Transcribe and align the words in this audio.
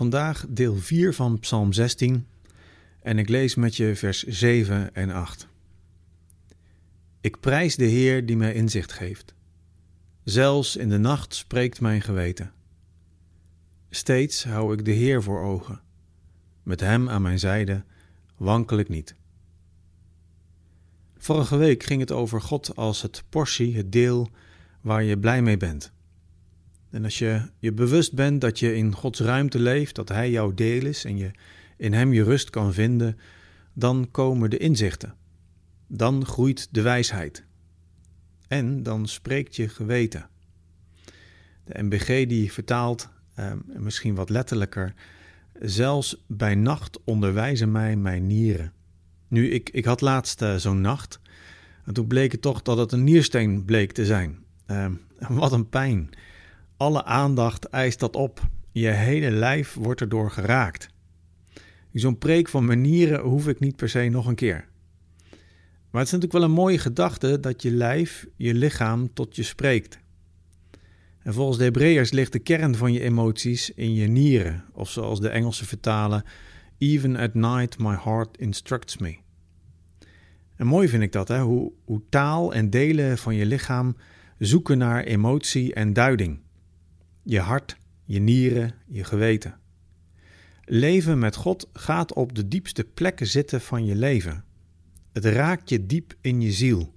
Vandaag 0.00 0.46
deel 0.48 0.76
4 0.76 1.14
van 1.14 1.38
Psalm 1.38 1.72
16 1.72 2.26
en 3.02 3.18
ik 3.18 3.28
lees 3.28 3.54
met 3.54 3.76
je 3.76 3.96
vers 3.96 4.22
7 4.22 4.94
en 4.94 5.10
8. 5.10 5.48
Ik 7.20 7.40
prijs 7.40 7.76
de 7.76 7.84
Heer 7.84 8.26
die 8.26 8.36
mij 8.36 8.54
inzicht 8.54 8.92
geeft. 8.92 9.34
Zelfs 10.24 10.76
in 10.76 10.88
de 10.88 10.98
nacht 10.98 11.34
spreekt 11.34 11.80
mijn 11.80 12.02
geweten. 12.02 12.52
Steeds 13.90 14.44
hou 14.44 14.72
ik 14.72 14.84
de 14.84 14.90
Heer 14.90 15.22
voor 15.22 15.40
ogen. 15.40 15.80
Met 16.62 16.80
Hem 16.80 17.08
aan 17.08 17.22
mijn 17.22 17.38
zijde 17.38 17.84
wankel 18.36 18.78
ik 18.78 18.88
niet. 18.88 19.14
Vorige 21.16 21.56
week 21.56 21.82
ging 21.82 22.00
het 22.00 22.12
over 22.12 22.40
God 22.40 22.76
als 22.76 23.02
het 23.02 23.24
portie, 23.28 23.76
het 23.76 23.92
deel 23.92 24.30
waar 24.80 25.02
je 25.02 25.18
blij 25.18 25.42
mee 25.42 25.56
bent. 25.56 25.92
En 26.90 27.04
als 27.04 27.18
je 27.18 27.42
je 27.58 27.72
bewust 27.72 28.14
bent 28.14 28.40
dat 28.40 28.58
je 28.58 28.76
in 28.76 28.94
Gods 28.94 29.20
ruimte 29.20 29.58
leeft, 29.58 29.94
dat 29.94 30.08
Hij 30.08 30.30
jouw 30.30 30.54
deel 30.54 30.86
is 30.86 31.04
en 31.04 31.16
je 31.16 31.30
in 31.76 31.92
Hem 31.92 32.12
je 32.12 32.22
rust 32.22 32.50
kan 32.50 32.72
vinden, 32.72 33.18
dan 33.72 34.08
komen 34.10 34.50
de 34.50 34.56
inzichten. 34.56 35.14
Dan 35.86 36.26
groeit 36.26 36.68
de 36.70 36.82
wijsheid. 36.82 37.44
En 38.48 38.82
dan 38.82 39.08
spreekt 39.08 39.56
je 39.56 39.68
geweten. 39.68 40.28
De 41.64 41.82
MBG 41.82 42.26
die 42.26 42.52
vertaalt, 42.52 43.08
eh, 43.34 43.52
misschien 43.64 44.14
wat 44.14 44.30
letterlijker, 44.30 44.94
zelfs 45.60 46.24
bij 46.26 46.54
nacht 46.54 46.98
onderwijzen 47.04 47.72
mij 47.72 47.96
mijn 47.96 48.26
nieren. 48.26 48.72
Nu, 49.28 49.50
ik, 49.50 49.70
ik 49.70 49.84
had 49.84 50.00
laatst 50.00 50.42
uh, 50.42 50.54
zo'n 50.56 50.80
nacht. 50.80 51.20
En 51.84 51.94
toen 51.94 52.06
bleek 52.06 52.32
het 52.32 52.42
toch 52.42 52.62
dat 52.62 52.78
het 52.78 52.92
een 52.92 53.04
niersteen 53.04 53.64
bleek 53.64 53.92
te 53.92 54.06
zijn. 54.06 54.38
Uh, 54.66 54.86
wat 55.28 55.52
een 55.52 55.68
pijn. 55.68 56.10
Alle 56.80 57.04
aandacht 57.04 57.64
eist 57.64 58.00
dat 58.00 58.16
op. 58.16 58.48
Je 58.72 58.88
hele 58.88 59.30
lijf 59.30 59.74
wordt 59.74 60.00
erdoor 60.00 60.30
geraakt. 60.30 60.88
Zo'n 61.92 62.18
preek 62.18 62.48
van 62.48 62.64
manieren 62.64 63.20
hoef 63.20 63.48
ik 63.48 63.60
niet 63.60 63.76
per 63.76 63.88
se 63.88 64.08
nog 64.08 64.26
een 64.26 64.34
keer. 64.34 64.68
Maar 65.90 66.00
het 66.00 66.06
is 66.06 66.12
natuurlijk 66.12 66.32
wel 66.32 66.42
een 66.42 66.50
mooie 66.50 66.78
gedachte 66.78 67.40
dat 67.40 67.62
je 67.62 67.70
lijf, 67.70 68.26
je 68.36 68.54
lichaam 68.54 69.12
tot 69.12 69.36
je 69.36 69.42
spreekt. 69.42 69.98
En 71.22 71.34
volgens 71.34 71.58
de 71.58 71.64
Hebreërs 71.64 72.10
ligt 72.10 72.32
de 72.32 72.38
kern 72.38 72.74
van 72.74 72.92
je 72.92 73.00
emoties 73.00 73.70
in 73.70 73.94
je 73.94 74.06
nieren, 74.06 74.64
of 74.72 74.90
zoals 74.90 75.20
de 75.20 75.28
Engelsen 75.28 75.66
vertalen: 75.66 76.24
Even 76.78 77.16
at 77.16 77.34
night 77.34 77.78
my 77.78 77.96
heart 78.04 78.38
instructs 78.38 78.96
me. 78.96 79.16
En 80.56 80.66
mooi 80.66 80.88
vind 80.88 81.02
ik 81.02 81.12
dat, 81.12 81.28
hè? 81.28 81.40
Hoe, 81.40 81.72
hoe 81.84 82.02
taal 82.08 82.54
en 82.54 82.70
delen 82.70 83.18
van 83.18 83.34
je 83.34 83.46
lichaam 83.46 83.96
zoeken 84.38 84.78
naar 84.78 85.04
emotie 85.04 85.74
en 85.74 85.92
duiding 85.92 86.40
je 87.22 87.40
hart, 87.40 87.76
je 88.04 88.18
nieren, 88.20 88.74
je 88.86 89.04
geweten. 89.04 89.58
Leven 90.64 91.18
met 91.18 91.36
God 91.36 91.68
gaat 91.72 92.14
op 92.14 92.34
de 92.34 92.48
diepste 92.48 92.84
plekken 92.84 93.26
zitten 93.26 93.60
van 93.60 93.84
je 93.84 93.94
leven. 93.94 94.44
Het 95.12 95.24
raakt 95.24 95.68
je 95.68 95.86
diep 95.86 96.14
in 96.20 96.40
je 96.40 96.52
ziel. 96.52 96.94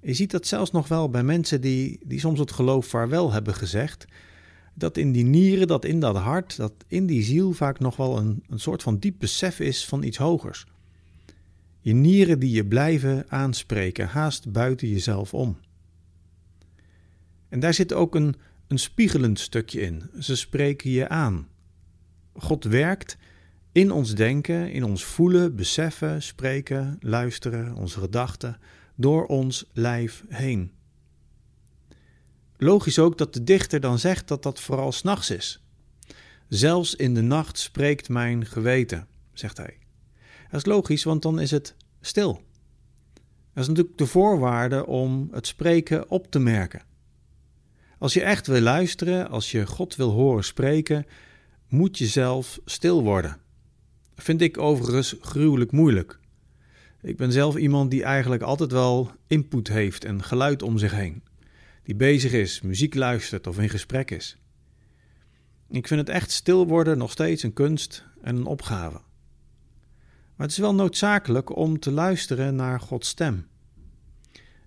Je 0.00 0.14
ziet 0.14 0.30
dat 0.30 0.46
zelfs 0.46 0.70
nog 0.70 0.88
wel 0.88 1.10
bij 1.10 1.22
mensen 1.22 1.60
die, 1.60 2.00
die 2.04 2.20
soms 2.20 2.38
het 2.38 2.52
geloof 2.52 2.86
vaarwel 2.86 3.32
hebben 3.32 3.54
gezegd, 3.54 4.04
dat 4.74 4.96
in 4.96 5.12
die 5.12 5.24
nieren, 5.24 5.66
dat 5.66 5.84
in 5.84 6.00
dat 6.00 6.16
hart, 6.16 6.56
dat 6.56 6.72
in 6.86 7.06
die 7.06 7.22
ziel 7.22 7.52
vaak 7.52 7.78
nog 7.78 7.96
wel 7.96 8.18
een, 8.18 8.44
een 8.48 8.60
soort 8.60 8.82
van 8.82 8.98
diep 8.98 9.14
besef 9.18 9.60
is 9.60 9.86
van 9.86 10.02
iets 10.02 10.16
hogers. 10.16 10.66
Je 11.80 11.94
nieren 11.94 12.38
die 12.38 12.50
je 12.50 12.66
blijven 12.66 13.24
aanspreken, 13.28 14.08
haast 14.08 14.52
buiten 14.52 14.88
jezelf 14.88 15.34
om. 15.34 15.58
En 17.48 17.60
daar 17.60 17.74
zit 17.74 17.92
ook 17.92 18.14
een, 18.14 18.34
een 18.66 18.78
spiegelend 18.78 19.38
stukje 19.38 19.80
in. 19.80 20.10
Ze 20.18 20.36
spreken 20.36 20.90
je 20.90 21.08
aan. 21.08 21.48
God 22.34 22.64
werkt 22.64 23.16
in 23.72 23.90
ons 23.90 24.14
denken, 24.14 24.72
in 24.72 24.84
ons 24.84 25.04
voelen, 25.04 25.56
beseffen, 25.56 26.22
spreken, 26.22 26.96
luisteren, 27.00 27.74
onze 27.74 28.00
gedachten, 28.00 28.58
door 28.94 29.26
ons 29.26 29.64
lijf 29.72 30.24
heen. 30.28 30.72
Logisch 32.56 32.98
ook 32.98 33.18
dat 33.18 33.34
de 33.34 33.44
dichter 33.44 33.80
dan 33.80 33.98
zegt 33.98 34.28
dat 34.28 34.42
dat 34.42 34.60
vooral 34.60 34.92
s'nachts 34.92 35.30
is. 35.30 35.64
Zelfs 36.48 36.94
in 36.94 37.14
de 37.14 37.20
nacht 37.20 37.58
spreekt 37.58 38.08
mijn 38.08 38.46
geweten, 38.46 39.06
zegt 39.32 39.56
hij. 39.56 39.78
Dat 40.50 40.60
is 40.60 40.66
logisch, 40.66 41.04
want 41.04 41.22
dan 41.22 41.40
is 41.40 41.50
het 41.50 41.74
stil. 42.00 42.42
Dat 43.52 43.62
is 43.62 43.68
natuurlijk 43.68 43.98
de 43.98 44.06
voorwaarde 44.06 44.86
om 44.86 45.28
het 45.32 45.46
spreken 45.46 46.10
op 46.10 46.30
te 46.30 46.38
merken. 46.38 46.82
Als 47.98 48.12
je 48.12 48.22
echt 48.22 48.46
wil 48.46 48.60
luisteren, 48.60 49.28
als 49.28 49.50
je 49.50 49.66
God 49.66 49.96
wil 49.96 50.10
horen 50.10 50.44
spreken, 50.44 51.06
moet 51.68 51.98
je 51.98 52.06
zelf 52.06 52.60
stil 52.64 53.02
worden. 53.02 53.36
Vind 54.16 54.40
ik 54.40 54.58
overigens 54.58 55.16
gruwelijk 55.20 55.72
moeilijk. 55.72 56.18
Ik 57.02 57.16
ben 57.16 57.32
zelf 57.32 57.56
iemand 57.56 57.90
die 57.90 58.02
eigenlijk 58.02 58.42
altijd 58.42 58.72
wel 58.72 59.10
input 59.26 59.68
heeft 59.68 60.04
en 60.04 60.22
geluid 60.22 60.62
om 60.62 60.78
zich 60.78 60.92
heen. 60.92 61.22
Die 61.82 61.94
bezig 61.94 62.32
is, 62.32 62.60
muziek 62.60 62.94
luistert 62.94 63.46
of 63.46 63.58
in 63.58 63.68
gesprek 63.68 64.10
is. 64.10 64.36
Ik 65.68 65.86
vind 65.86 66.00
het 66.00 66.08
echt 66.08 66.30
stil 66.30 66.66
worden 66.66 66.98
nog 66.98 67.10
steeds 67.10 67.42
een 67.42 67.52
kunst 67.52 68.04
en 68.22 68.36
een 68.36 68.46
opgave. 68.46 69.00
Maar 70.36 70.46
het 70.46 70.50
is 70.50 70.58
wel 70.58 70.74
noodzakelijk 70.74 71.56
om 71.56 71.78
te 71.78 71.90
luisteren 71.90 72.54
naar 72.54 72.80
Gods 72.80 73.08
stem. 73.08 73.46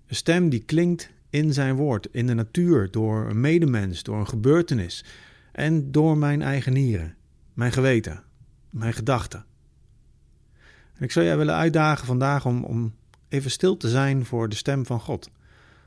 Een 0.06 0.16
stem 0.16 0.48
die 0.48 0.64
klinkt 0.64 1.10
in 1.30 1.52
zijn 1.52 1.76
woord, 1.76 2.08
in 2.10 2.26
de 2.26 2.34
natuur, 2.34 2.90
door 2.90 3.28
een 3.28 3.40
medemens, 3.40 4.02
door 4.02 4.18
een 4.18 4.28
gebeurtenis 4.28 5.04
en 5.52 5.92
door 5.92 6.18
mijn 6.18 6.42
eigen 6.42 6.72
nieren, 6.72 7.16
mijn 7.52 7.72
geweten, 7.72 8.22
mijn 8.70 8.92
gedachten. 8.92 9.44
En 10.94 11.04
ik 11.04 11.10
zou 11.10 11.26
jij 11.26 11.36
willen 11.36 11.54
uitdagen 11.54 12.06
vandaag 12.06 12.46
om, 12.46 12.64
om 12.64 12.94
even 13.28 13.50
stil 13.50 13.76
te 13.76 13.88
zijn 13.88 14.24
voor 14.24 14.48
de 14.48 14.56
stem 14.56 14.86
van 14.86 15.00
God, 15.00 15.30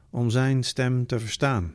om 0.10 0.30
zijn 0.30 0.64
stem 0.64 1.06
te 1.06 1.20
verstaan. 1.20 1.74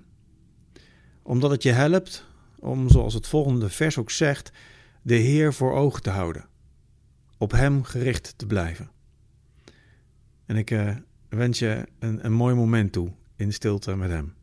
Omdat 1.22 1.50
het 1.50 1.62
je 1.62 1.72
helpt 1.72 2.26
om, 2.58 2.90
zoals 2.90 3.14
het 3.14 3.26
volgende 3.26 3.68
vers 3.68 3.98
ook 3.98 4.10
zegt, 4.10 4.52
de 5.02 5.14
Heer 5.14 5.54
voor 5.54 5.72
ogen 5.72 6.02
te 6.02 6.10
houden, 6.10 6.46
op 7.38 7.52
Hem 7.52 7.82
gericht 7.82 8.34
te 8.36 8.46
blijven. 8.46 8.90
En 10.46 10.56
ik 10.56 10.70
uh, 10.70 10.96
wens 11.28 11.58
je 11.58 11.86
een, 11.98 12.24
een 12.24 12.32
mooi 12.32 12.54
moment 12.54 12.92
toe 12.92 13.12
in 13.38 13.52
stilte 13.52 13.96
met 13.96 14.10
Hem. 14.10 14.37